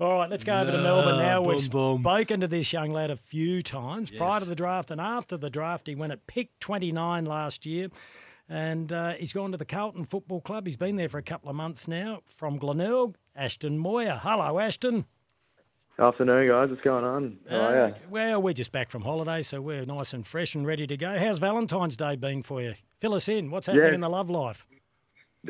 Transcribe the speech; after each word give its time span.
All 0.00 0.12
right, 0.12 0.30
let's 0.30 0.44
go 0.44 0.60
over 0.60 0.70
to 0.70 0.78
Melbourne 0.78 1.18
now. 1.18 1.40
boom, 1.42 1.48
We've 1.56 1.70
boom. 1.70 2.02
spoken 2.02 2.40
to 2.40 2.46
this 2.48 2.72
young 2.72 2.92
lad 2.92 3.10
a 3.10 3.16
few 3.16 3.62
times 3.62 4.10
prior 4.10 4.38
to 4.38 4.46
the 4.46 4.54
draft 4.54 4.90
and 4.92 5.00
after 5.00 5.36
the 5.36 5.50
draft. 5.50 5.88
He 5.88 5.96
went 5.96 6.12
at 6.12 6.26
pick 6.28 6.56
29 6.60 7.24
last 7.24 7.66
year. 7.66 7.88
And 8.50 8.92
uh, 8.92 9.12
he's 9.14 9.32
gone 9.34 9.50
to 9.52 9.58
the 9.58 9.64
Carlton 9.66 10.04
Football 10.06 10.40
Club. 10.40 10.66
He's 10.66 10.76
been 10.76 10.96
there 10.96 11.08
for 11.08 11.18
a 11.18 11.22
couple 11.22 11.50
of 11.50 11.56
months 11.56 11.86
now. 11.88 12.20
From 12.24 12.58
Glenelg, 12.58 13.16
Ashton 13.36 13.76
Moir. 13.76 14.20
Hello, 14.22 14.58
Ashton. 14.58 15.04
Afternoon, 15.98 16.48
guys. 16.48 16.70
What's 16.70 16.80
going 16.82 17.04
on? 17.04 17.38
How 17.50 17.56
are 17.56 17.76
Uh, 17.84 17.88
ya? 17.88 17.94
well, 18.08 18.40
we're 18.40 18.54
just 18.54 18.70
back 18.72 18.88
from 18.88 19.02
holiday, 19.02 19.42
so 19.42 19.60
we're 19.60 19.84
nice 19.84 20.14
and 20.14 20.24
fresh 20.26 20.54
and 20.54 20.64
ready 20.66 20.86
to 20.86 20.96
go. 20.96 21.18
How's 21.18 21.38
Valentine's 21.38 21.96
Day 21.96 22.14
been 22.14 22.42
for 22.44 22.62
you? 22.62 22.74
Fill 23.00 23.14
us 23.14 23.28
in. 23.28 23.50
What's 23.50 23.66
happening 23.66 23.88
Yeah. 23.88 23.94
in 23.94 24.00
the 24.00 24.08
love 24.08 24.30
life? 24.30 24.66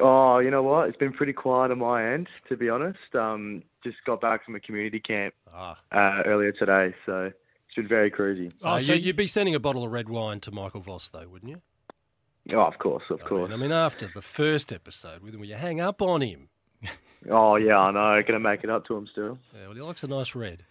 Oh, 0.00 0.38
you 0.38 0.50
know 0.50 0.62
what? 0.62 0.88
It's 0.88 0.98
been 0.98 1.12
pretty 1.12 1.32
quiet 1.32 1.70
on 1.72 1.78
my 1.78 2.12
end, 2.12 2.28
to 2.48 2.56
be 2.56 2.68
honest. 2.68 2.98
Um, 3.14 3.62
just 3.82 3.96
got 4.06 4.20
back 4.20 4.44
from 4.44 4.54
a 4.54 4.60
community 4.60 5.00
camp 5.00 5.34
Ah. 5.52 5.78
uh, 5.92 6.22
earlier 6.26 6.52
today, 6.52 6.94
so 7.06 7.26
it's 7.66 7.74
been 7.74 7.88
very 7.88 8.10
crazy. 8.10 8.50
Oh, 8.62 8.78
so 8.78 8.92
you, 8.92 9.00
you'd 9.06 9.16
be 9.16 9.26
sending 9.26 9.54
a 9.54 9.60
bottle 9.60 9.84
of 9.84 9.90
red 9.90 10.08
wine 10.08 10.40
to 10.40 10.50
Michael 10.50 10.80
Voss, 10.82 11.08
though, 11.10 11.26
wouldn't 11.28 11.50
you? 11.50 11.62
Oh, 12.56 12.60
of 12.62 12.78
course, 12.78 13.02
of 13.10 13.20
I 13.24 13.28
course. 13.28 13.50
mean, 13.50 13.58
I 13.58 13.62
mean, 13.62 13.72
after 13.72 14.10
the 14.12 14.22
first 14.22 14.72
episode, 14.72 15.22
will 15.22 15.44
you 15.44 15.54
hang 15.56 15.80
up 15.80 16.00
on 16.02 16.20
him? 16.22 16.48
Oh, 17.28 17.56
yeah, 17.56 17.76
I 17.76 17.90
know. 17.90 18.22
Gonna 18.24 18.38
make 18.38 18.62
it 18.62 18.70
up 18.70 18.86
to 18.86 18.94
him 18.96 19.08
still. 19.10 19.38
Yeah, 19.52 19.66
well, 19.66 19.74
he 19.74 19.80
likes 19.80 20.04
a 20.04 20.06
nice 20.06 20.36
red. 20.36 20.62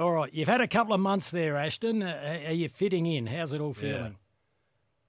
All 0.00 0.10
right, 0.10 0.32
you've 0.32 0.48
had 0.48 0.62
a 0.62 0.66
couple 0.66 0.94
of 0.94 1.00
months 1.00 1.30
there, 1.30 1.54
Ashton. 1.54 2.02
Uh, 2.02 2.40
are 2.46 2.52
you 2.54 2.70
fitting 2.70 3.04
in? 3.04 3.26
How's 3.26 3.52
it 3.52 3.60
all 3.60 3.74
feeling? 3.74 4.16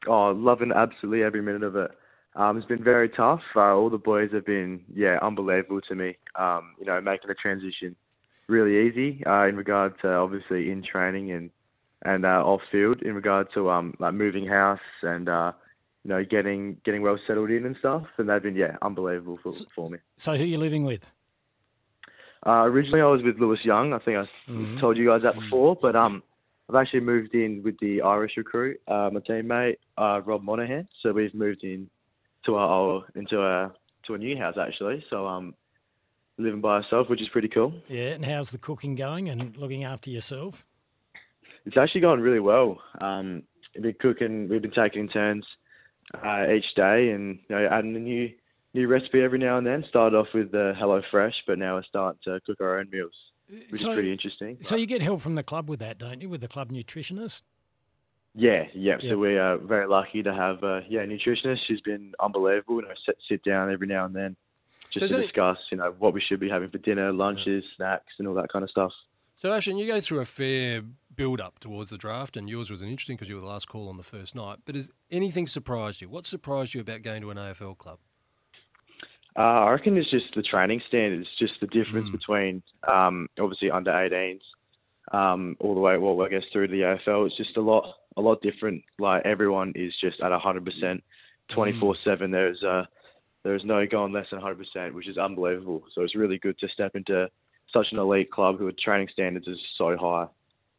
Oh, 0.08 0.32
loving 0.32 0.74
absolutely 0.76 1.24
every 1.24 1.42
minute 1.42 1.64
of 1.64 1.78
it. 1.78 1.92
Um, 2.36 2.58
it's 2.58 2.66
been 2.66 2.84
very 2.84 3.10
tough. 3.10 3.42
Uh, 3.56 3.76
all 3.76 3.90
the 3.90 3.98
boys 3.98 4.32
have 4.34 4.46
been, 4.46 4.82
yeah, 4.94 5.20
unbelievable 5.22 5.82
to 5.82 5.96
me. 5.96 6.18
Um, 6.36 6.74
you 6.80 6.86
know, 6.86 7.00
making 7.00 7.28
the 7.28 7.36
transition 7.36 7.96
really 8.48 8.88
easy 8.88 9.24
uh, 9.26 9.46
in 9.48 9.56
regard 9.56 9.94
to 10.02 10.10
obviously 10.12 10.70
in 10.72 10.84
training 10.84 11.32
and 11.32 11.50
and 12.06 12.26
uh, 12.26 12.44
off 12.44 12.60
field 12.72 13.02
in 13.02 13.16
regard 13.16 13.48
to 13.54 13.70
um 13.70 13.94
like 13.98 14.14
moving 14.14 14.46
house 14.46 14.80
and 15.04 15.30
uh, 15.30 15.54
you 16.04 16.10
know 16.10 16.24
getting 16.26 16.76
getting 16.84 17.02
well 17.02 17.18
settled 17.28 17.50
in 17.52 17.66
and 17.66 17.76
stuff. 17.80 18.04
And 18.18 18.28
they've 18.30 18.42
been 18.44 18.56
yeah 18.56 18.76
unbelievable 18.82 19.40
for 19.44 19.54
for 19.76 19.90
me. 19.90 20.00
So, 20.18 20.34
who 20.36 20.44
are 20.44 20.48
you 20.48 20.58
living 20.58 20.84
with? 20.86 21.10
Uh, 22.46 22.64
originally, 22.66 23.00
I 23.02 23.06
was 23.06 23.22
with 23.24 23.40
Lewis 23.40 23.60
Young. 23.64 23.94
I 23.94 24.00
think 24.00 24.18
I 24.18 24.22
s- 24.24 24.82
told 24.82 24.98
you 24.98 25.06
guys 25.08 25.22
that 25.24 25.36
before, 25.40 25.78
but 25.82 25.96
um, 25.96 26.22
I've 26.70 26.76
actually 26.76 27.00
moved 27.00 27.34
in 27.34 27.62
with 27.64 27.80
the 27.80 28.02
Irish 28.02 28.34
recruit, 28.36 28.82
uh, 28.90 29.10
my 29.14 29.22
teammate 29.22 29.78
uh, 29.98 30.20
Rob 30.26 30.44
Monahan. 30.44 30.88
So 31.02 31.14
we've 31.14 31.34
moved 31.34 31.64
in 31.64 31.90
to 32.46 32.56
our, 32.56 32.68
our 32.68 33.04
into 33.16 33.42
a 33.42 33.72
to 34.08 34.14
a 34.14 34.18
new 34.18 34.38
house 34.38 34.56
actually. 34.60 35.04
So 35.10 35.28
um, 35.28 35.54
living 36.38 36.62
by 36.62 36.78
ourselves, 36.82 37.10
which 37.10 37.22
is 37.22 37.30
pretty 37.30 37.48
cool. 37.50 37.74
Yeah, 37.88 38.10
and 38.10 38.26
how's 38.26 38.52
the 38.52 38.58
cooking 38.58 38.96
going 38.96 39.30
and 39.30 39.56
looking 39.58 39.84
after 39.84 40.10
yourself? 40.10 40.66
It's 41.66 41.78
actually 41.78 42.02
going 42.02 42.20
really 42.20 42.40
well. 42.42 42.80
Um, 43.00 43.44
we've 43.74 43.84
been 43.84 43.96
cooking. 44.00 44.50
We've 44.50 44.62
been 44.62 44.72
taking 44.72 45.08
turns 45.10 45.46
uh, 46.14 46.46
each 46.54 46.66
day, 46.76 47.10
and 47.12 47.40
you 47.50 47.56
know, 47.56 47.68
adding 47.72 47.96
a 47.96 48.00
new 48.00 48.30
new 48.74 48.88
recipe 48.88 49.22
every 49.22 49.40
now 49.40 49.58
and 49.58 49.66
then. 49.66 49.86
Started 49.88 50.18
off 50.18 50.28
with 50.34 50.52
the 50.52 50.74
Hello 50.78 51.02
Fresh, 51.12 51.36
but 51.48 51.58
now 51.58 51.76
we're 51.76 51.84
starting 51.84 52.20
to 52.26 52.40
cook 52.46 52.60
our 52.60 52.80
own 52.80 52.90
meals, 52.92 53.14
which 53.50 53.80
So- 53.82 53.92
is 53.92 53.96
pretty 53.96 54.12
interesting. 54.12 54.58
So, 54.62 54.76
you 54.76 54.86
get 54.86 55.02
help 55.02 55.22
from 55.22 55.36
the 55.36 55.44
club 55.44 55.70
with 55.70 55.80
that, 55.80 55.98
don't 55.98 56.22
you? 56.22 56.28
With 56.30 56.42
the 56.42 56.48
club 56.48 56.72
nutritionist? 56.72 57.44
Yeah, 58.36 58.64
yeah. 58.74 58.98
Yeah. 59.02 59.12
So 59.12 59.18
we 59.18 59.38
are 59.38 59.58
very 59.58 59.88
lucky 59.88 60.24
to 60.24 60.34
have, 60.34 60.64
uh, 60.64 60.82
yeah, 60.90 61.02
a 61.02 61.08
nutritionist. 61.08 61.60
She's 61.68 61.82
been 61.82 62.14
unbelievable. 62.20 62.78
You 62.82 62.88
know, 62.88 62.94
sit, 63.06 63.18
sit 63.30 63.44
down 63.44 63.72
every 63.72 63.88
now 63.88 64.06
and 64.06 64.16
then, 64.16 64.36
just 64.92 65.04
is 65.06 65.12
to 65.12 65.22
discuss, 65.22 65.58
you 65.72 65.78
know, 65.78 65.94
what 66.00 66.14
we 66.14 66.22
should 66.22 66.40
be 66.40 66.50
having 66.50 66.70
for 66.70 66.80
dinner, 66.80 67.14
lunches, 67.14 67.64
snacks, 67.78 68.14
and 68.18 68.28
all 68.28 68.34
that 68.36 68.52
kind 68.52 68.64
of 68.64 68.72
stuff. 68.72 68.92
So, 69.36 69.52
Ashton, 69.52 69.78
you 69.78 69.86
go 69.88 70.00
through 70.00 70.20
a 70.22 70.26
fair 70.26 70.82
build 71.16 71.42
up 71.42 71.60
towards 71.60 71.90
the 71.92 71.98
draft, 71.98 72.36
and 72.38 72.50
yours 72.50 72.72
was 72.72 72.82
an 72.82 72.88
interesting 72.88 73.16
because 73.18 73.30
you 73.30 73.36
were 73.36 73.42
the 73.42 73.48
last 73.48 73.68
call 73.68 73.88
on 73.90 73.98
the 73.98 74.04
first 74.04 74.34
night. 74.36 74.60
But 74.66 74.76
has 74.76 74.90
anything 75.12 75.48
surprised 75.48 76.02
you? 76.02 76.10
What 76.10 76.26
surprised 76.26 76.74
you 76.74 76.82
about 76.82 77.02
going 77.04 77.22
to 77.22 77.30
an 77.32 77.38
AFL 77.38 77.78
club? 77.78 78.00
Uh, 79.36 79.42
I 79.42 79.72
reckon 79.72 79.98
it's 79.98 80.10
just 80.12 80.26
the 80.36 80.44
training 80.44 80.82
standards, 80.88 81.28
just 81.40 81.54
the 81.60 81.68
difference 81.68 82.08
Mm. 82.10 82.12
between 82.12 82.64
um, 82.88 83.28
obviously 83.40 83.72
under 83.72 83.92
18s, 83.92 84.42
um, 85.14 85.56
all 85.60 85.76
the 85.76 85.80
way, 85.80 85.98
well, 85.98 86.20
I 86.22 86.30
guess 86.30 86.42
through 86.52 86.68
to 86.68 86.72
the 86.72 86.82
AFL. 86.82 87.28
It's 87.28 87.38
just 87.38 87.56
a 87.56 87.62
lot, 87.62 87.86
a 88.18 88.22
lot 88.22 88.42
different. 88.42 88.84
Like 89.00 89.26
everyone 89.26 89.72
is 89.76 89.94
just 90.02 90.20
at 90.22 90.32
100%, 90.32 91.02
24/7. 91.56 92.32
There's 92.32 92.64
uh, 92.64 92.84
there's 93.44 93.64
no 93.64 93.86
going 93.86 94.12
less 94.12 94.26
than 94.32 94.42
100%, 94.42 94.94
which 94.94 95.08
is 95.08 95.18
unbelievable. 95.18 95.84
So 95.94 96.02
it's 96.02 96.16
really 96.16 96.40
good 96.40 96.58
to 96.60 96.68
step 96.70 96.96
into 96.96 97.30
such 97.72 97.88
an 97.92 98.00
elite 98.00 98.32
club 98.32 98.58
who 98.58 98.72
training 98.72 99.10
standards 99.14 99.48
is 99.48 99.58
so 99.78 99.96
high, 99.98 100.28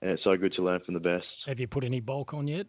and 0.03 0.11
it's 0.11 0.25
so 0.25 0.37
good 0.37 0.53
to 0.55 0.63
learn 0.63 0.81
from 0.85 0.95
the 0.95 1.01
best. 1.01 1.27
Have 1.47 1.61
you 1.61 1.69
put 1.69 1.85
any 1.85 2.01
bulk 2.01 2.35
on 2.35 2.49
yet? 2.49 2.67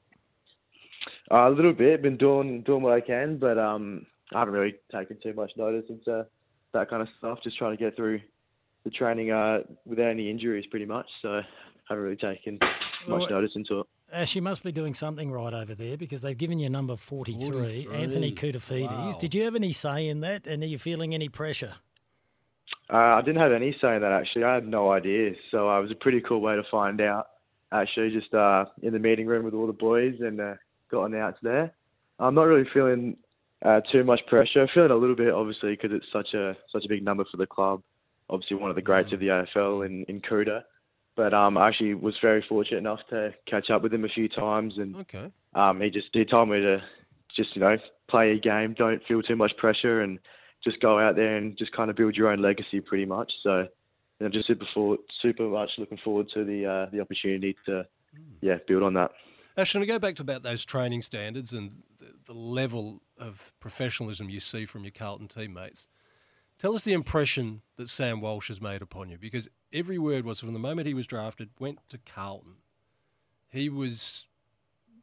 Uh, 1.32 1.50
a 1.50 1.52
little 1.52 1.74
bit, 1.74 2.02
been 2.02 2.18
doing 2.18 2.62
doing 2.62 2.84
what 2.84 2.94
I 2.94 3.02
can, 3.02 3.38
but 3.38 3.58
um, 3.58 4.06
I 4.34 4.40
haven't 4.40 4.54
really 4.54 4.76
taken 4.92 5.18
too 5.22 5.34
much 5.34 5.52
notice 5.58 5.86
into 5.90 6.28
that 6.74 6.90
kind 6.90 7.02
of 7.02 7.08
stuff. 7.18 7.40
Just 7.44 7.58
trying 7.58 7.76
to 7.76 7.84
get 7.84 7.96
through 7.96 8.20
the 8.86 8.92
training 8.92 9.32
uh, 9.32 9.60
without 9.86 10.12
any 10.12 10.30
injuries, 10.30 10.66
pretty 10.70 10.86
much. 10.86 11.08
So 11.22 11.42
haven't 11.90 12.04
really 12.04 12.16
taken 12.16 12.58
much 13.08 13.20
Well, 13.20 13.30
notice 13.30 13.52
into 13.56 13.82
it. 13.82 13.88
Ash, 14.14 14.36
you 14.36 14.42
must 14.42 14.64
be 14.64 14.72
doing 14.72 14.94
something 14.94 15.32
right 15.32 15.54
over 15.54 15.76
there 15.76 15.98
because 15.98 16.22
they've 16.22 16.38
given 16.38 16.60
you 16.60 16.70
number 16.70 16.96
43, 16.96 17.52
43. 17.52 17.96
Anthony 17.96 18.32
Koutoufides. 18.34 18.88
Wow. 18.88 19.12
Did 19.20 19.34
you 19.34 19.44
have 19.44 19.56
any 19.56 19.74
say 19.74 20.08
in 20.08 20.22
that? 20.22 20.48
And 20.48 20.64
are 20.64 20.68
you 20.68 20.78
feeling 20.78 21.14
any 21.14 21.28
pressure? 21.28 21.74
Uh, 22.92 22.98
I 22.98 23.22
didn't 23.22 23.42
have 23.42 23.52
any 23.52 23.76
say 23.82 23.96
in 23.96 24.02
that 24.02 24.12
actually. 24.12 24.44
I 24.44 24.54
had 24.56 24.68
no 24.68 24.92
idea. 24.92 25.32
So 25.52 25.70
uh, 25.70 25.80
it 25.80 25.82
was 25.82 25.92
a 25.92 25.96
pretty 25.96 26.22
cool 26.22 26.40
way 26.40 26.56
to 26.56 26.64
find 26.70 27.02
out. 27.02 27.28
Actually, 27.72 28.12
just 28.12 28.34
uh, 28.34 28.66
in 28.84 28.94
the 28.94 29.00
meeting 29.00 29.26
room 29.26 29.44
with 29.44 29.56
all 29.56 29.68
the 29.68 29.74
boys 29.74 30.14
and 30.20 30.40
uh, 30.40 30.54
got 30.92 31.06
announced 31.06 31.40
there. 31.42 31.74
I'm 32.20 32.36
not 32.36 32.44
really 32.44 32.70
feeling 32.74 33.18
uh, 33.66 33.82
too 33.92 34.04
much 34.04 34.22
pressure. 34.28 34.62
I'm 34.62 34.68
feeling 34.74 34.92
a 34.92 34.96
little 34.96 35.16
bit, 35.16 35.34
obviously, 35.34 35.72
because 35.72 35.92
it's 35.92 36.06
such 36.14 36.34
a 36.36 36.56
such 36.72 36.86
a 36.86 36.88
big 36.88 37.04
number 37.04 37.26
for 37.30 37.38
the 37.38 37.48
club. 37.48 37.82
Obviously, 38.30 38.58
one 38.58 38.70
of 38.70 38.76
the 38.76 38.82
greats 38.82 39.14
of 39.14 39.20
the 39.20 39.28
AFL 39.28 39.86
in 39.86 40.04
in 40.08 40.22
Kouta. 40.22 40.64
But 41.16 41.34
um, 41.34 41.58
I 41.58 41.70
actually 41.70 41.94
was 41.94 42.16
very 42.22 42.44
fortunate 42.48 42.80
enough 42.80 43.00
to 43.10 43.34
catch 43.50 43.70
up 43.70 43.82
with 43.82 43.94
him 43.94 44.04
a 44.04 44.10
few 44.10 44.28
times, 44.28 44.74
and 44.78 44.96
Okay. 44.98 45.32
um, 45.54 45.80
he 45.80 45.90
just 45.90 46.08
he 46.12 46.26
told 46.26 46.50
me 46.50 46.60
to 46.60 46.82
just 47.36 47.56
you 47.56 47.62
know 47.62 47.78
play 48.10 48.32
a 48.32 48.40
game, 48.40 48.76
don't 48.78 49.02
feel 49.08 49.22
too 49.22 49.36
much 49.36 49.56
pressure, 49.58 50.02
and 50.02 50.20
just 50.64 50.80
go 50.82 51.00
out 51.00 51.16
there 51.16 51.38
and 51.38 51.58
just 51.58 51.72
kind 51.72 51.90
of 51.90 51.96
build 51.96 52.16
your 52.16 52.30
own 52.32 52.42
legacy, 52.42 52.82
pretty 52.82 53.06
much. 53.06 53.32
So 53.44 53.68
know, 54.20 54.30
just 54.30 54.48
super 54.48 54.66
forward, 54.74 55.00
super 55.22 55.44
much 55.48 55.72
looking 55.78 55.98
forward 56.04 56.28
to 56.34 56.44
the 56.44 56.66
uh, 56.66 56.90
the 56.92 57.00
opportunity 57.00 57.56
to 57.66 57.86
yeah 58.42 58.58
build 58.68 58.84
on 58.84 58.94
that. 58.96 59.12
Ashton, 59.58 59.82
to 59.82 59.88
go 59.88 60.00
back 60.00 60.16
to 60.16 60.22
about 60.22 60.44
those 60.44 60.66
training 60.66 61.02
standards 61.02 61.54
and 61.54 61.82
the, 62.00 62.08
the 62.26 62.34
level 62.34 63.02
of 63.18 63.54
professionalism 63.62 64.30
you 64.30 64.42
see 64.42 64.66
from 64.66 64.84
your 64.84 64.92
Carlton 64.92 65.30
teammates, 65.30 65.88
tell 66.58 66.76
us 66.76 66.84
the 66.84 66.94
impression 66.94 67.62
that 67.78 67.90
Sam 67.90 68.22
Walsh 68.22 68.48
has 68.48 68.62
made 68.62 68.82
upon 68.82 69.10
you. 69.10 69.18
Because 69.18 69.50
every 69.74 69.98
word 69.98 70.26
was 70.26 70.40
from 70.40 70.54
the 70.54 70.60
moment 70.60 70.88
he 70.88 70.94
was 70.94 71.08
drafted, 71.08 71.50
went 71.60 71.80
to 71.90 71.98
Carlton, 71.98 72.56
he 73.50 73.70
was 73.70 74.26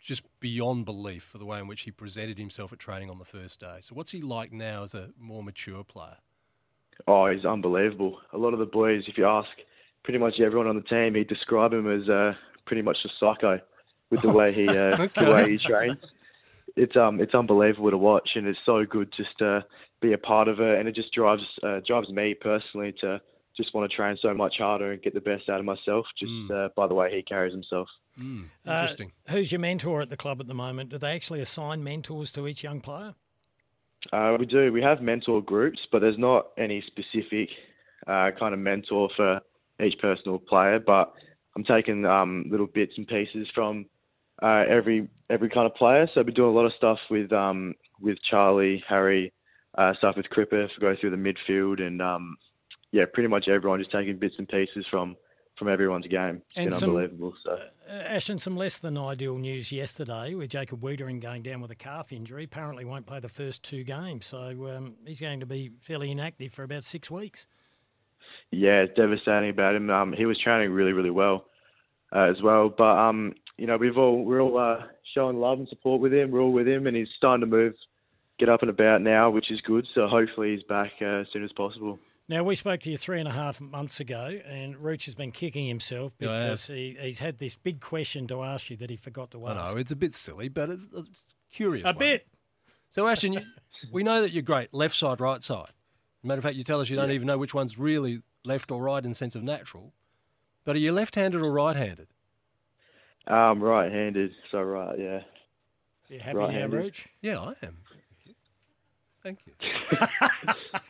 just 0.00 0.22
beyond 0.40 0.84
belief 0.84 1.22
for 1.22 1.38
the 1.38 1.44
way 1.44 1.58
in 1.60 1.68
which 1.68 1.82
he 1.82 1.90
presented 1.90 2.38
himself 2.38 2.72
at 2.72 2.78
training 2.78 3.08
on 3.08 3.18
the 3.18 3.24
first 3.24 3.60
day. 3.60 3.78
So, 3.80 3.94
what's 3.94 4.10
he 4.10 4.20
like 4.20 4.52
now 4.52 4.82
as 4.82 4.94
a 4.94 5.10
more 5.18 5.42
mature 5.42 5.84
player? 5.84 6.16
Oh, 7.06 7.26
he's 7.30 7.44
unbelievable. 7.44 8.18
A 8.32 8.38
lot 8.38 8.52
of 8.52 8.58
the 8.58 8.66
boys, 8.66 9.04
if 9.06 9.16
you 9.16 9.26
ask 9.26 9.48
pretty 10.04 10.18
much 10.18 10.40
everyone 10.40 10.66
on 10.66 10.76
the 10.76 10.82
team, 10.82 11.14
he'd 11.14 11.28
describe 11.28 11.72
him 11.72 11.90
as 11.90 12.08
uh, 12.08 12.34
pretty 12.66 12.82
much 12.82 12.98
a 13.04 13.08
psycho 13.18 13.60
with 14.10 14.22
the 14.22 14.28
way 14.30 14.52
he 14.52 14.68
uh, 14.68 15.00
Okay. 15.00 15.24
the 15.24 15.30
way 15.30 15.50
he 15.52 15.58
trains. 15.58 15.98
It's 16.76 16.96
um 16.96 17.20
it's 17.20 17.34
unbelievable 17.34 17.90
to 17.90 17.98
watch, 17.98 18.30
and 18.34 18.46
it's 18.46 18.58
so 18.64 18.84
good 18.84 19.12
just 19.16 19.36
to 19.38 19.64
be 20.00 20.12
a 20.12 20.18
part 20.18 20.48
of 20.48 20.60
it, 20.60 20.78
and 20.78 20.88
it 20.88 20.94
just 20.94 21.12
drives 21.12 21.42
uh, 21.62 21.80
drives 21.86 22.08
me 22.08 22.34
personally 22.34 22.94
to 23.00 23.20
just 23.56 23.74
want 23.74 23.90
to 23.90 23.94
train 23.94 24.16
so 24.22 24.32
much 24.32 24.54
harder 24.58 24.92
and 24.92 25.02
get 25.02 25.12
the 25.12 25.20
best 25.20 25.48
out 25.50 25.60
of 25.60 25.66
myself, 25.66 26.06
just 26.18 26.50
uh, 26.50 26.68
by 26.74 26.86
the 26.86 26.94
way 26.94 27.14
he 27.14 27.22
carries 27.22 27.52
himself. 27.52 27.88
Mm, 28.18 28.48
Uh, 28.66 28.72
interesting. 28.72 29.12
who's 29.28 29.52
your 29.52 29.58
mentor 29.60 30.00
at 30.00 30.08
the 30.08 30.16
club 30.16 30.40
at 30.40 30.46
the 30.46 30.54
moment? 30.54 30.90
Do 30.90 30.98
they 30.98 31.12
actually 31.12 31.40
assign 31.40 31.84
mentors 31.84 32.32
to 32.32 32.46
each 32.48 32.62
young 32.62 32.80
player? 32.80 33.14
Uh, 34.12 34.36
we 34.38 34.46
do. 34.46 34.72
We 34.72 34.82
have 34.82 35.00
mentor 35.00 35.42
groups, 35.42 35.78
but 35.92 36.00
there's 36.00 36.18
not 36.18 36.48
any 36.58 36.82
specific 36.86 37.50
uh, 38.06 38.30
kind 38.38 38.54
of 38.54 38.58
mentor 38.58 39.10
for 39.16 39.40
each 39.84 39.98
personal 40.00 40.38
player. 40.38 40.80
But 40.80 41.12
I'm 41.54 41.64
taking 41.64 42.04
um, 42.04 42.46
little 42.50 42.66
bits 42.66 42.94
and 42.96 43.06
pieces 43.06 43.46
from 43.54 43.86
uh, 44.42 44.64
every 44.68 45.08
every 45.30 45.48
kind 45.48 45.66
of 45.66 45.74
player. 45.74 46.08
So 46.12 46.20
I've 46.20 46.26
been 46.26 46.34
doing 46.34 46.50
a 46.50 46.52
lot 46.52 46.66
of 46.66 46.72
stuff 46.76 46.98
with 47.10 47.32
um, 47.32 47.74
with 48.00 48.18
Charlie, 48.28 48.82
Harry, 48.88 49.32
uh, 49.78 49.94
stuff 49.98 50.16
with 50.16 50.26
Cripper 50.26 50.68
to 50.72 50.80
go 50.80 50.94
through 51.00 51.10
the 51.10 51.16
midfield, 51.16 51.80
and 51.80 52.02
um, 52.02 52.36
yeah, 52.90 53.04
pretty 53.12 53.28
much 53.28 53.48
everyone 53.48 53.78
just 53.78 53.92
taking 53.92 54.16
bits 54.18 54.34
and 54.38 54.48
pieces 54.48 54.84
from 54.90 55.16
from 55.58 55.68
everyone's 55.68 56.06
game. 56.06 56.36
It's 56.48 56.56
And 56.56 56.70
been 56.70 56.78
some- 56.78 56.88
unbelievable. 56.90 57.34
So. 57.44 57.58
Uh, 57.88 57.92
Ashton, 57.92 58.38
some 58.38 58.56
less 58.56 58.78
than 58.78 58.96
ideal 58.96 59.36
news 59.36 59.70
yesterday 59.70 60.34
with 60.34 60.48
Jacob 60.50 60.80
Weitering 60.80 61.20
going 61.20 61.42
down 61.42 61.60
with 61.60 61.70
a 61.70 61.74
calf 61.74 62.10
injury. 62.10 62.44
Apparently 62.44 62.84
won't 62.86 63.04
play 63.06 63.20
the 63.20 63.28
first 63.28 63.62
two 63.62 63.84
games, 63.84 64.24
so 64.24 64.38
um, 64.74 64.94
he's 65.04 65.20
going 65.20 65.40
to 65.40 65.46
be 65.46 65.70
fairly 65.80 66.10
inactive 66.10 66.52
for 66.54 66.62
about 66.62 66.84
six 66.84 67.10
weeks. 67.10 67.46
yeah, 68.50 68.80
it's 68.82 68.94
devastating 68.96 69.50
about 69.50 69.74
him. 69.74 69.90
Um, 69.90 70.12
he 70.12 70.24
was 70.26 70.38
training 70.40 70.70
really, 70.72 70.92
really 70.92 71.10
well 71.10 71.44
uh, 72.14 72.30
as 72.30 72.40
well. 72.42 72.68
But 72.70 72.96
um, 72.98 73.34
you 73.62 73.68
know, 73.68 73.76
we've 73.76 73.96
all 73.96 74.24
we're 74.24 74.40
all 74.40 74.58
uh, 74.58 74.78
showing 75.14 75.38
love 75.38 75.60
and 75.60 75.68
support 75.68 76.00
with 76.00 76.12
him. 76.12 76.32
We're 76.32 76.40
all 76.40 76.52
with 76.52 76.66
him, 76.66 76.88
and 76.88 76.96
he's 76.96 77.06
starting 77.16 77.42
to 77.42 77.46
move, 77.46 77.74
get 78.40 78.48
up 78.48 78.60
and 78.62 78.70
about 78.70 79.02
now, 79.02 79.30
which 79.30 79.52
is 79.52 79.60
good. 79.60 79.86
So 79.94 80.08
hopefully 80.08 80.54
he's 80.56 80.64
back 80.64 80.90
uh, 81.00 81.20
as 81.22 81.26
soon 81.32 81.44
as 81.44 81.52
possible. 81.52 82.00
Now, 82.28 82.42
we 82.42 82.56
spoke 82.56 82.80
to 82.80 82.90
you 82.90 82.96
three 82.96 83.20
and 83.20 83.28
a 83.28 83.32
half 83.32 83.60
months 83.60 84.00
ago, 84.00 84.40
and 84.46 84.76
Rooch 84.76 85.04
has 85.04 85.14
been 85.14 85.30
kicking 85.30 85.66
himself 85.66 86.12
Yeah, 86.18 86.26
because 86.28 86.66
he, 86.66 86.96
he's 86.98 87.20
had 87.20 87.38
this 87.38 87.54
big 87.54 87.80
question 87.80 88.26
to 88.28 88.42
ask 88.42 88.68
you 88.68 88.76
that 88.78 88.90
he 88.90 88.96
forgot 88.96 89.30
to 89.32 89.44
I 89.44 89.52
ask. 89.54 89.72
know 89.72 89.78
it's 89.78 89.92
a 89.92 89.96
bit 89.96 90.12
silly, 90.14 90.48
but 90.48 90.68
it- 90.70 90.80
it's 90.96 91.24
curious. 91.52 91.84
A 91.84 91.88
one. 91.92 91.98
bit. 91.98 92.26
So, 92.88 93.06
Ashton, 93.06 93.34
you, 93.34 93.40
we 93.92 94.02
know 94.02 94.22
that 94.22 94.32
you're 94.32 94.42
great 94.42 94.74
left 94.74 94.94
side, 94.96 95.20
right 95.20 95.42
side. 95.42 95.70
Matter 96.24 96.38
of 96.38 96.44
fact, 96.44 96.56
you 96.56 96.64
tell 96.64 96.80
us 96.80 96.90
you 96.90 96.96
don't 96.96 97.10
even 97.12 97.26
know 97.26 97.38
which 97.38 97.54
one's 97.54 97.78
really 97.78 98.22
left 98.44 98.70
or 98.72 98.82
right 98.82 99.04
in 99.04 99.10
the 99.10 99.16
sense 99.16 99.34
of 99.36 99.42
natural. 99.44 99.92
But 100.64 100.76
are 100.76 100.80
you 100.80 100.92
left-handed 100.92 101.40
or 101.40 101.52
right-handed? 101.52 102.08
Um, 103.26 103.62
right-handed, 103.62 104.32
so 104.50 104.62
right, 104.62 104.98
yeah. 104.98 105.20
You 106.08 106.18
happy 106.18 106.34
now, 106.38 106.44
Right-handed. 106.44 106.76
Rooch? 106.76 107.06
Yeah, 107.22 107.40
I 107.40 107.54
am. 107.62 107.76
Thank 109.22 109.38
you. 109.46 109.54
Thank 109.58 109.96
you. 110.00 110.82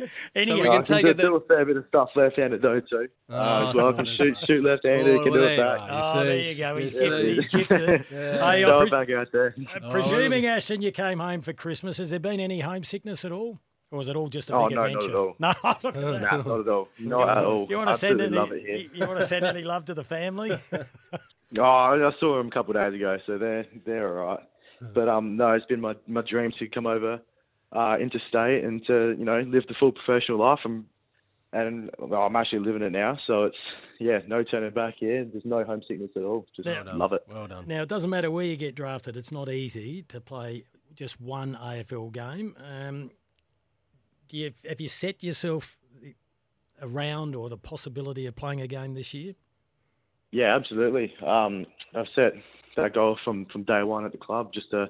Any, 0.34 0.46
So 0.46 0.54
we 0.54 0.60
I 0.60 0.64
can 0.64 0.72
can 0.72 0.84
take 0.84 1.04
do, 1.04 1.10
it 1.10 1.16
that- 1.16 1.22
do 1.24 1.36
a 1.36 1.40
fair 1.40 1.64
bit 1.64 1.76
of 1.76 1.84
stuff 1.88 2.10
left-handed 2.14 2.62
though 2.62 2.78
too. 2.80 3.08
Oh, 3.30 3.34
uh, 3.36 3.68
as 3.68 3.74
well, 3.74 3.88
I 3.88 3.92
can 3.92 4.04
that's 4.04 4.10
shoot 4.16 4.34
right. 4.34 4.46
shoot 4.46 4.64
left-handed, 4.64 5.16
Oh, 5.16 5.22
can 5.24 5.32
do 5.32 5.38
well, 5.40 5.48
it 5.48 5.56
there 5.56 5.72
you 5.72 5.78
back. 5.78 5.80
are. 5.82 5.88
oh, 5.90 6.12
see. 6.22 6.28
there 6.28 6.38
you 6.38 6.54
go. 6.54 6.76
He's 6.76 6.94
You 6.94 7.00
gifted. 7.00 7.20
see. 7.26 7.34
He's 7.34 7.48
gifted. 7.48 8.04
Yeah. 8.12 8.50
Hey, 8.52 8.64
Throw 8.64 8.78
I'm 8.78 8.86
it 8.86 8.90
back 8.90 9.10
out 9.10 9.32
there. 9.32 9.54
Uh, 9.82 9.90
presuming, 9.90 10.46
Ashton, 10.46 10.82
you 10.82 10.92
came 10.92 11.18
home 11.18 11.42
for 11.42 11.52
Christmas, 11.52 11.98
has 11.98 12.10
there 12.10 12.20
been 12.20 12.38
any 12.40 12.60
homesickness 12.60 13.24
at 13.24 13.32
all? 13.32 13.58
Or 13.90 13.98
was 13.98 14.08
it 14.08 14.16
all 14.16 14.28
just 14.28 14.50
a 14.50 14.54
Oh, 14.54 14.68
big 14.68 14.76
no, 14.76 14.82
not 14.82 14.86
adventure? 14.94 15.10
at 15.10 15.16
all. 15.16 15.34
No, 15.38 15.48
look 15.64 15.66
at 15.68 15.82
that. 15.94 16.20
Nah, 16.22 16.36
not 16.42 16.60
at 16.60 16.68
all. 16.68 16.88
Not 17.00 17.28
at 17.38 17.44
all. 17.44 17.66
You 17.68 17.76
want 17.78 17.88
to 17.88 17.94
send 17.94 18.20
Absolutely 18.20 18.26
any? 18.26 18.36
love 18.36 18.52
it 18.52 18.60
here. 18.66 18.76
You, 18.76 18.90
you 18.94 19.06
want 19.06 19.18
to 19.18 19.26
send 19.26 19.44
any 19.46 19.62
love 19.64 19.84
to 19.86 19.94
the 19.94 20.04
family? 20.04 20.56
Oh, 21.56 21.62
I 21.62 22.10
saw 22.20 22.36
them 22.38 22.48
a 22.48 22.50
couple 22.50 22.76
of 22.76 22.82
days 22.82 23.00
ago, 23.00 23.16
so 23.26 23.38
they're 23.38 23.66
they're 23.86 24.18
all 24.18 24.26
right. 24.26 24.44
But 24.94 25.08
um, 25.08 25.36
no, 25.36 25.52
it's 25.52 25.66
been 25.66 25.80
my 25.80 25.94
my 26.06 26.22
dream 26.22 26.52
to 26.58 26.68
come 26.68 26.86
over 26.86 27.20
uh, 27.72 27.96
interstate 28.00 28.64
and 28.64 28.84
to 28.86 29.14
you 29.18 29.24
know 29.24 29.40
live 29.40 29.64
the 29.68 29.74
full 29.78 29.92
professional 29.92 30.38
life. 30.38 30.60
And 30.64 30.84
and 31.52 31.90
well, 31.98 32.22
I'm 32.22 32.36
actually 32.36 32.60
living 32.60 32.82
it 32.82 32.92
now, 32.92 33.18
so 33.26 33.44
it's 33.44 33.56
yeah, 33.98 34.18
no 34.26 34.42
turning 34.42 34.70
back 34.70 34.94
here. 34.98 35.24
There's 35.24 35.44
no 35.44 35.64
homesickness 35.64 36.10
at 36.16 36.22
all. 36.22 36.46
Just 36.54 36.66
Well 36.66 36.96
love 36.96 37.12
it. 37.12 37.22
Well 37.28 37.46
done. 37.46 37.66
now, 37.66 37.82
it 37.82 37.88
doesn't 37.88 38.10
matter 38.10 38.30
where 38.30 38.44
you 38.44 38.56
get 38.56 38.74
drafted. 38.74 39.16
It's 39.16 39.32
not 39.32 39.48
easy 39.48 40.02
to 40.08 40.20
play 40.20 40.64
just 40.94 41.20
one 41.20 41.56
AFL 41.60 42.12
game. 42.12 42.54
Um, 42.58 43.10
do 44.28 44.36
you 44.36 44.52
have 44.68 44.80
you 44.80 44.88
set 44.88 45.22
yourself 45.22 45.78
around 46.80 47.34
or 47.34 47.48
the 47.48 47.56
possibility 47.56 48.26
of 48.26 48.36
playing 48.36 48.60
a 48.60 48.66
game 48.66 48.94
this 48.94 49.14
year? 49.14 49.34
Yeah, 50.30 50.54
absolutely. 50.54 51.12
Um, 51.26 51.66
I've 51.94 52.06
set 52.14 52.32
that 52.76 52.94
goal 52.94 53.18
from, 53.24 53.46
from 53.46 53.64
day 53.64 53.82
one 53.82 54.04
at 54.04 54.12
the 54.12 54.18
club. 54.18 54.52
Just 54.52 54.70
to, 54.70 54.86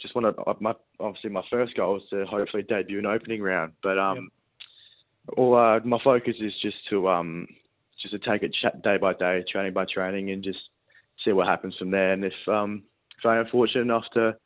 just 0.00 0.14
want 0.14 0.36
to. 0.36 0.54
My 0.60 0.74
obviously 1.00 1.30
my 1.30 1.42
first 1.50 1.76
goal 1.76 1.94
was 1.94 2.02
to 2.10 2.24
hopefully 2.26 2.62
debut 2.62 2.98
an 2.98 3.06
opening 3.06 3.42
round. 3.42 3.72
But 3.82 3.98
um, 3.98 4.30
all 5.36 5.56
uh, 5.56 5.80
my 5.84 5.98
focus 6.04 6.34
is 6.40 6.52
just 6.62 6.76
to 6.90 7.08
um, 7.08 7.48
just 8.00 8.12
to 8.12 8.30
take 8.30 8.42
it 8.42 8.54
day 8.82 8.96
by 8.98 9.14
day, 9.14 9.44
training 9.50 9.72
by 9.72 9.84
training, 9.92 10.30
and 10.30 10.44
just 10.44 10.58
see 11.24 11.32
what 11.32 11.48
happens 11.48 11.74
from 11.78 11.90
there. 11.90 12.12
And 12.12 12.24
if 12.24 12.48
um, 12.48 12.82
if 13.18 13.26
I 13.26 13.38
am 13.38 13.46
fortunate 13.50 13.82
enough 13.82 14.04
to 14.14 14.36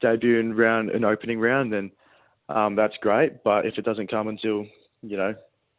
debut 0.00 0.38
in 0.38 0.54
round 0.54 0.90
an 0.90 1.04
opening 1.04 1.38
round, 1.38 1.72
then 1.72 1.90
um, 2.48 2.76
that's 2.76 2.94
great. 3.02 3.42
But 3.44 3.66
if 3.66 3.74
it 3.76 3.84
doesn't 3.84 4.10
come 4.10 4.28
until 4.28 4.66
you 5.02 5.16
know 5.16 5.34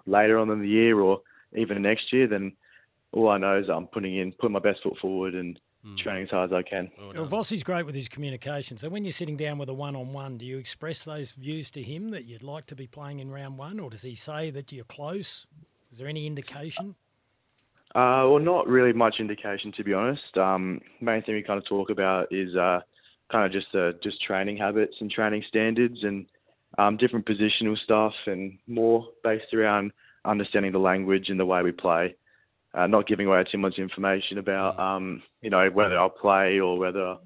later 0.05 0.37
on 0.37 0.49
in 0.49 0.61
the 0.61 0.67
year 0.67 0.99
or 0.99 1.21
even 1.55 1.81
next 1.81 2.13
year, 2.13 2.27
then 2.27 2.53
all 3.13 3.29
I 3.29 3.37
know 3.37 3.57
is 3.57 3.69
I'm 3.69 3.87
putting 3.87 4.17
in, 4.17 4.31
putting 4.33 4.53
my 4.53 4.59
best 4.59 4.81
foot 4.83 4.97
forward 5.01 5.35
and 5.35 5.59
training 5.97 6.23
as 6.23 6.29
hard 6.29 6.51
as 6.51 6.55
I 6.55 6.61
can. 6.61 6.91
Well 6.97 7.11
Well. 7.13 7.27
Vossi's 7.27 7.63
great 7.63 7.85
with 7.85 7.95
his 7.95 8.07
communication. 8.07 8.77
So 8.77 8.87
when 8.89 9.03
you're 9.03 9.11
sitting 9.11 9.35
down 9.35 9.57
with 9.57 9.69
a 9.69 9.73
one-on-one, 9.73 10.37
do 10.37 10.45
you 10.45 10.57
express 10.57 11.03
those 11.03 11.31
views 11.31 11.71
to 11.71 11.81
him 11.81 12.11
that 12.11 12.25
you'd 12.25 12.43
like 12.43 12.67
to 12.67 12.75
be 12.75 12.87
playing 12.87 13.19
in 13.19 13.31
round 13.31 13.57
one, 13.57 13.79
or 13.79 13.89
does 13.89 14.03
he 14.03 14.15
say 14.15 14.51
that 14.51 14.71
you're 14.71 14.85
close? 14.85 15.45
Is 15.91 15.97
there 15.97 16.07
any 16.07 16.27
indication? 16.27 16.95
Uh, 17.93 18.23
well, 18.29 18.39
not 18.39 18.67
really 18.67 18.93
much 18.93 19.15
indication 19.19 19.73
to 19.75 19.83
be 19.83 19.93
honest. 19.93 20.37
Um, 20.37 20.79
main 21.01 21.23
thing 21.23 21.35
we 21.35 21.43
kind 21.43 21.57
of 21.57 21.65
talk 21.65 21.89
about 21.89 22.27
is 22.31 22.55
uh, 22.55 22.79
kind 23.29 23.45
of 23.45 23.51
just 23.51 23.75
uh, 23.75 23.91
just 24.01 24.23
training 24.23 24.55
habits 24.55 24.93
and 25.01 25.11
training 25.11 25.43
standards 25.49 25.97
and 26.03 26.25
um, 26.77 26.95
different 26.95 27.25
positional 27.25 27.77
stuff 27.83 28.13
and 28.27 28.57
more 28.67 29.07
based 29.25 29.53
around 29.53 29.91
understanding 30.23 30.71
the 30.71 30.79
language 30.79 31.25
and 31.27 31.39
the 31.39 31.45
way 31.45 31.61
we 31.63 31.71
play. 31.73 32.15
Uh, 32.73 32.87
not 32.87 33.05
giving 33.05 33.27
away 33.27 33.43
too 33.51 33.57
much 33.57 33.77
information 33.77 34.37
about 34.37 34.79
um, 34.79 35.21
you 35.41 35.49
know 35.49 35.69
whether 35.69 35.97
I'll 35.97 36.09
play 36.09 36.59
or 36.59 36.77
whether 36.77 37.17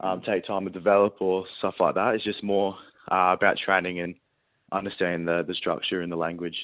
um, 0.00 0.22
take 0.22 0.44
time 0.46 0.64
to 0.64 0.70
develop 0.70 1.16
or 1.20 1.44
stuff 1.58 1.74
like 1.78 1.94
that. 1.94 2.14
It's 2.14 2.24
just 2.24 2.42
more 2.42 2.74
uh, 3.10 3.34
about 3.36 3.58
training 3.64 4.00
and 4.00 4.14
understanding 4.72 5.24
the 5.24 5.44
the 5.46 5.54
structure 5.54 6.00
and 6.00 6.10
the 6.10 6.16
language. 6.16 6.56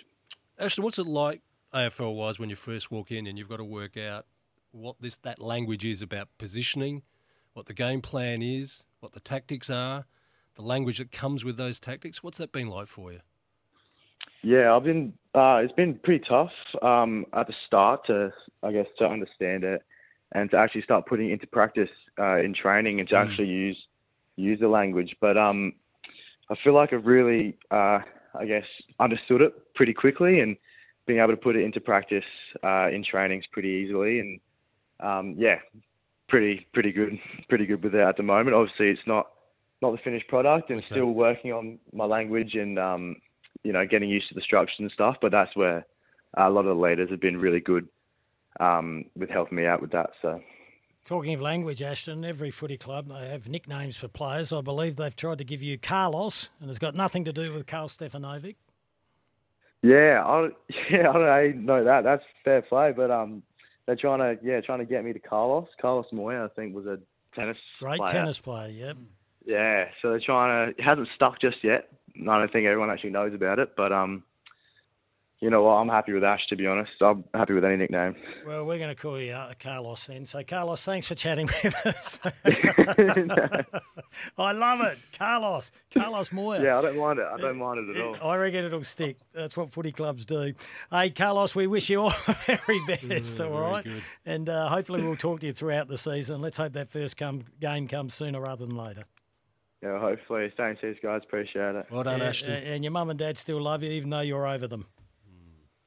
Ashton, 0.59 0.85
what's 0.85 0.99
it 0.99 1.07
like 1.07 1.43
AFL 1.73 2.15
wise 2.15 2.39
when 2.39 2.51
you 2.51 2.57
first 2.57 2.91
walk 2.91 3.11
in 3.11 3.27
and 3.27 3.39
you've 3.39 3.49
got 3.49 3.57
to 3.57 3.65
work 3.65 3.97
out 3.97 4.27
what 4.73 4.97
this 5.01 5.17
that 5.19 5.41
language 5.41 5.85
is 5.85 6.03
about 6.03 6.29
positioning, 6.39 7.03
what 7.53 7.67
the 7.67 7.75
game 7.75 8.01
plan 8.01 8.43
is, 8.43 8.85
what 9.01 9.13
the 9.13 9.21
tactics 9.21 9.71
are, 9.71 10.07
the 10.55 10.63
language 10.63 10.99
that 10.99 11.13
comes 11.13 11.45
with 11.45 11.57
those 11.57 11.81
tactics? 11.81 12.23
What's 12.23 12.39
that 12.39 12.53
been 12.53 12.69
like 12.69 12.89
for 12.89 13.13
you? 13.13 13.21
Yeah, 14.45 14.75
I've 14.77 14.85
been. 14.85 15.15
Uh, 15.35 15.57
it's 15.65 15.73
been 15.73 15.99
pretty 16.05 16.25
tough 16.29 16.53
um, 16.81 17.27
at 17.33 17.49
the 17.49 17.55
start 17.67 18.07
to, 18.07 18.33
I 18.63 18.71
guess, 18.71 18.87
to 18.99 19.05
understand 19.05 19.65
it 19.65 19.83
and 20.33 20.49
to 20.53 20.57
actually 20.57 20.83
start 20.83 21.07
putting 21.07 21.31
it 21.31 21.33
into 21.33 21.47
practice 21.49 21.89
uh, 22.21 22.39
in 22.39 22.55
training 22.55 23.01
and 23.01 23.09
to 23.09 23.17
actually 23.17 23.49
use 23.49 23.77
use 24.37 24.61
the 24.61 24.69
language. 24.69 25.17
But 25.21 25.37
um, 25.37 25.73
I 26.51 26.55
feel 26.63 26.75
like 26.75 26.93
I've 26.93 27.07
really, 27.07 27.57
uh, 27.71 28.01
I 28.39 28.45
guess, 28.47 28.65
understood 29.01 29.41
it 29.41 29.75
pretty 29.75 29.95
quickly 29.95 30.41
and 30.41 30.57
being 31.07 31.19
able 31.19 31.31
to 31.31 31.37
put 31.37 31.57
it 31.57 31.65
into 31.65 31.81
practice 31.81 32.25
uh, 32.63 32.89
in 32.91 33.05
trainings 33.05 33.45
pretty 33.51 33.69
easily. 33.69 34.21
And 34.21 34.41
um, 35.01 35.35
yeah, 35.37 35.57
pretty 36.29 36.67
pretty 36.75 36.93
good, 36.93 37.19
pretty 37.49 37.67
good 37.67 37.83
with 37.83 37.95
it 37.95 38.01
at 38.01 38.17
the 38.17 38.23
moment. 38.23 38.55
Obviously, 38.55 38.89
it's 38.89 39.01
not 39.07 39.31
not 39.83 39.93
the 39.93 39.99
finished 40.05 40.29
product, 40.29 40.71
and 40.71 40.79
Okay. 40.79 40.89
still 40.91 41.13
working 41.13 41.53
on 41.53 41.79
my 41.93 42.05
language 42.05 42.55
and 42.55 42.79
um, 42.79 43.17
you 43.65 43.73
know, 43.73 43.85
getting 43.87 44.09
used 44.09 44.29
to 44.29 44.35
the 44.35 44.41
structures 44.41 44.77
and 44.79 44.91
stuff. 44.93 45.17
But 45.21 45.33
that's 45.33 45.55
where 45.57 45.85
a 46.37 46.51
lot 46.51 46.67
of 46.67 46.77
the 46.77 46.83
leaders 46.83 47.11
have 47.11 47.21
been 47.21 47.39
really 47.39 47.61
good 47.61 47.89
um, 48.61 49.07
with 49.17 49.31
helping 49.31 49.57
me 49.57 49.67
out 49.67 49.81
with 49.81 49.91
that. 49.93 50.11
So 50.23 50.41
Talking 51.05 51.35
of 51.35 51.43
language, 51.43 51.83
Ashton, 51.83 52.25
every 52.25 52.51
footy 52.51 52.79
club 52.79 53.09
they 53.09 53.29
have 53.29 53.47
nicknames 53.47 53.95
for 53.95 54.09
players. 54.09 54.55
I 54.55 54.63
believe 54.63 54.97
they've 54.97 55.15
tried 55.15 55.37
to 55.37 55.45
give 55.45 55.63
you 55.63 55.77
Carlos, 55.77 56.49
and 56.61 56.71
it's 56.71 56.79
got 56.79 56.95
nothing 56.95 57.27
to 57.27 57.33
do 57.33 57.53
with 57.53 57.67
Karl 57.67 57.89
Stefanovic. 57.89 58.57
yeah, 59.83 60.23
I 60.25 60.49
yeah, 60.91 61.11
I 61.11 61.13
don't 61.53 61.67
know 61.67 61.85
that. 61.85 62.05
That's 62.05 62.23
fair 62.43 62.63
play, 62.63 62.93
but 62.97 63.11
um, 63.11 63.43
they're 63.85 63.97
trying 63.97 64.21
to 64.21 64.43
yeah, 64.43 64.63
trying 64.63 64.79
to 64.79 64.87
get 64.87 65.05
me 65.05 65.13
to 65.13 65.19
Carlos. 65.19 65.69
Carlos 65.79 66.07
Moya, 66.11 66.47
I 66.47 66.49
think, 66.49 66.75
was 66.75 66.87
a 66.87 66.99
tennis 67.35 67.59
Great 67.81 67.99
player. 67.99 68.09
tennis 68.09 68.39
player, 68.39 68.71
yep. 68.71 68.97
Yeah, 69.45 69.89
so 70.01 70.09
they're 70.09 70.23
trying 70.25 70.73
to. 70.73 70.81
It 70.81 70.83
hasn't 70.83 71.09
stuck 71.15 71.39
just 71.39 71.63
yet. 71.63 71.91
I 72.21 72.39
don't 72.39 72.53
think 72.53 72.67
everyone 72.67 72.91
actually 72.91 73.11
knows 73.11 73.35
about 73.35 73.59
it, 73.59 73.75
but 73.77 73.93
um, 73.93 74.23
you 75.41 75.51
know 75.51 75.63
what? 75.63 75.73
I'm 75.73 75.89
happy 75.89 76.13
with 76.13 76.25
Ash 76.25 76.41
to 76.49 76.57
be 76.57 76.67
honest. 76.67 76.93
I'm 77.03 77.25
happy 77.35 77.53
with 77.55 77.65
any 77.65 77.77
nickname. 77.77 78.15
Well, 78.47 78.65
we're 78.65 78.79
going 78.79 78.95
to 78.95 79.01
call 79.01 79.21
you 79.21 79.33
uh, 79.33 79.53
Carlos 79.61 80.07
then. 80.07 80.25
So, 80.25 80.43
Carlos, 80.43 80.83
thanks 80.85 81.07
for 81.09 81.15
chatting 81.15 81.47
with 81.63 81.75
us. 81.87 82.19
I 84.39 84.53
love 84.53 84.81
it. 84.83 84.99
Carlos. 85.19 85.71
Carlos 85.93 86.33
Moya. 86.33 86.63
Yeah, 86.63 86.79
I 86.79 86.83
don't 86.83 86.97
mind 86.99 87.19
it. 87.19 87.27
I 87.31 87.37
don't 87.39 87.59
mind 87.59 87.91
it 87.91 87.97
at 87.97 88.03
all. 88.03 88.31
I 88.31 88.37
reckon 88.37 88.65
it'll 88.65 88.85
stick. 88.85 89.19
That's 89.35 89.57
what 89.57 89.71
footy 89.71 89.93
clubs 89.93 90.25
do. 90.25 90.55
Hey, 90.91 91.11
Carlos, 91.11 91.55
we 91.55 91.67
wish 91.67 91.91
you 91.91 92.03
all 92.03 92.09
the 92.27 92.59
very 92.67 92.81
best, 92.87 93.41
all 93.41 93.51
very 93.51 93.61
right? 93.61 93.85
good. 93.85 94.03
And 94.25 94.49
uh, 94.49 94.69
hopefully 94.69 95.03
we'll 95.03 95.17
talk 95.17 95.41
to 95.41 95.47
you 95.47 95.53
throughout 95.53 95.89
the 95.89 95.99
season. 95.99 96.41
Let's 96.41 96.57
hope 96.59 96.73
that 96.75 96.89
first 96.89 97.17
come, 97.17 97.45
game 97.61 97.89
comes 97.89 98.15
sooner 98.15 98.41
rather 98.41 98.65
than 98.65 98.77
later. 98.77 99.05
Yeah, 99.85 99.99
hopefully. 100.01 100.51
Thanks, 100.57 100.81
these 100.83 100.97
guys. 101.03 101.21
Appreciate 101.25 101.75
it. 101.75 101.87
Well 101.91 102.03
done, 102.05 102.21
Yeah, 102.21 102.27
Ashton. 102.29 102.53
and 102.65 102.83
your 102.83 102.91
mum 102.91 103.11
and 103.11 103.19
dad 103.19 103.37
still 103.37 103.61
love 103.61 103.83
you, 103.83 103.91
even 103.91 104.09
though 104.11 104.21
you're 104.21 104.47
over 104.47 104.67
them. 104.67 104.87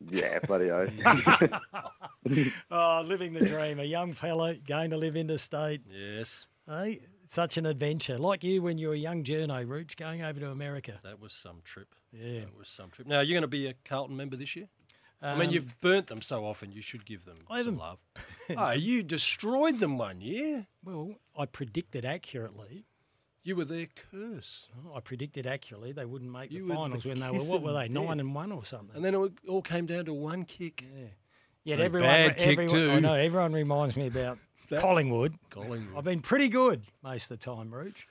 Yeah, 0.10 0.38
bloody 0.40 0.70
oath. 0.72 0.92
Oh, 2.70 3.04
living 3.06 3.34
the 3.34 3.40
dream. 3.46 3.80
A 3.80 3.84
young 3.86 4.14
fella 4.14 4.56
going 4.56 4.90
to 4.92 4.98
live 4.98 5.16
interstate. 5.16 5.82
yes, 5.90 6.46
Hey, 6.68 7.00
such 7.28 7.58
an 7.58 7.66
adventure. 7.66 8.18
Like 8.18 8.44
you 8.44 8.62
when 8.62 8.78
you 8.78 8.90
were 8.90 8.94
a 8.94 8.98
young 8.98 9.24
journo, 9.24 9.66
Rooch, 9.66 9.96
going 9.96 10.22
over 10.22 10.40
to 10.42 10.50
America. 10.52 11.00
that 11.04 11.22
was 11.22 11.32
some 11.34 11.62
trip. 11.64 11.96
Yeah. 12.12 12.42
That 12.42 12.58
was 12.58 12.68
some 12.68 12.90
trip. 12.90 13.08
Now, 13.08 13.22
you're 13.22 13.36
going 13.36 13.44
to 13.44 13.48
be 13.48 13.68
a 13.68 13.74
Carlton 13.86 14.18
member 14.18 14.36
this 14.36 14.56
year? 14.58 14.68
I 15.22 15.36
mean, 15.38 15.48
Um, 15.48 15.54
you've 15.54 15.80
burnt 15.82 16.08
them 16.08 16.22
so 16.22 16.46
often, 16.46 16.72
you 16.74 16.82
should 16.82 17.06
give 17.06 17.24
them 17.26 17.38
I 17.50 17.64
some 17.64 17.78
love. 17.78 18.00
oh, 18.58 18.72
you 18.72 19.02
destroyed 19.04 19.80
them 19.80 19.98
one 19.98 20.20
year. 20.22 20.68
Well, 20.84 21.16
I 21.38 21.46
predicted 21.46 22.04
accurately. 22.06 22.86
You 23.48 23.56
were 23.56 23.64
their 23.64 23.88
curse. 24.12 24.68
Oh, 24.86 24.98
I 24.98 25.00
predicted 25.00 25.48
accurately 25.48 25.94
they 25.94 26.04
wouldn't 26.04 26.30
make 26.30 26.52
You 26.52 26.60
the 26.60 26.64
were 26.66 26.70
the 26.74 26.76
finals 26.76 27.06
when 27.06 27.20
they 27.22 27.30
were 27.32 27.38
what 27.46 27.62
were 27.62 27.72
they 27.72 27.88
death. 27.88 27.92
nine 28.04 28.20
and 28.20 28.36
one 28.36 28.52
or 28.52 28.66
something. 28.66 28.94
And 28.94 29.06
then 29.06 29.16
it 29.16 29.32
all 29.48 29.62
came 29.62 29.86
down 29.86 30.04
to 30.06 30.14
one 30.14 30.44
kick. 30.44 30.82
yeah. 30.84 31.06
Yet 31.64 31.76
Very 31.78 31.86
everyone, 31.86 32.10
bad 32.10 32.38
kick 32.38 32.48
everyone, 32.60 32.76
too. 32.76 32.92
I 32.92 33.00
know 33.00 33.14
everyone 33.14 33.54
reminds 33.54 33.96
me 33.96 34.08
about 34.08 34.38
That- 34.70 34.82
Collingwood. 34.82 35.34
Collingwood. 35.50 35.98
I've 35.98 36.04
been 36.04 36.20
pretty 36.20 36.50
good 36.50 36.82
most 37.02 37.32
of 37.32 37.40
the 37.40 37.46
time, 37.46 37.72
Rooch. 37.74 38.06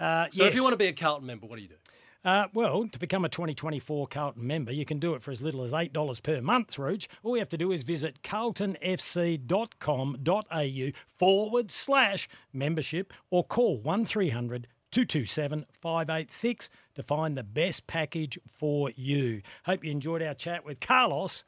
Uh, 0.00 0.26
So 0.32 0.46
if 0.46 0.54
you 0.56 0.64
want 0.64 0.72
to 0.72 0.76
be 0.76 0.88
a 0.88 0.92
Carlton 0.92 1.26
member, 1.28 1.46
what 1.46 1.56
do 1.56 1.62
you 1.62 1.68
do? 1.68 1.74
Uh, 2.24 2.46
well, 2.54 2.86
to 2.86 3.00
become 3.00 3.24
a 3.24 3.28
2024 3.28 4.06
Carlton 4.06 4.46
member, 4.46 4.70
you 4.70 4.84
can 4.84 5.00
do 5.00 5.14
it 5.14 5.22
for 5.22 5.32
as 5.32 5.42
little 5.42 5.64
as 5.64 5.72
$8 5.72 6.22
per 6.22 6.40
month, 6.40 6.78
Rooch. 6.78 7.08
All 7.24 7.36
you 7.36 7.40
have 7.40 7.48
to 7.48 7.58
do 7.58 7.72
is 7.72 7.82
visit 7.82 8.22
carltonfc.com.au 8.22 10.90
forward 11.18 11.72
slash 11.72 12.28
membership 12.52 13.12
or 13.30 13.44
call 13.44 13.78
1300 13.78 14.68
227 14.92 15.66
586 15.80 16.68
to 16.94 17.02
find 17.02 17.36
the 17.36 17.42
best 17.42 17.86
package 17.86 18.38
for 18.48 18.90
you. 18.94 19.42
Hope 19.64 19.82
you 19.82 19.90
enjoyed 19.90 20.22
our 20.22 20.34
chat 20.34 20.64
with 20.64 20.80
Carlos 20.80 21.44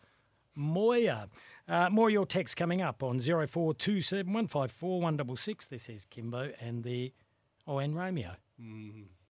Moya. 0.56 1.28
Uh, 1.68 1.88
more 1.90 2.08
of 2.08 2.12
your 2.12 2.26
text 2.26 2.56
coming 2.56 2.82
up 2.82 3.02
on 3.02 3.20
0427 3.20 4.26
154 4.26 5.00
166. 5.00 5.66
This 5.68 5.88
is 5.88 6.06
Kymbo 6.06 6.52
and 6.60 6.82
the, 6.82 7.12
oh, 7.66 7.78
and 7.78 7.94
Romeo. 7.94 8.32